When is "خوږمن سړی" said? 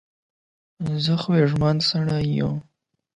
1.21-2.23